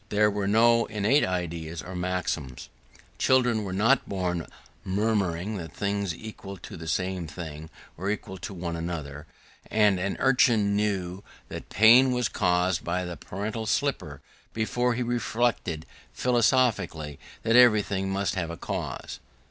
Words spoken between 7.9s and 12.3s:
were equal to one another: and an urchin knew that pain was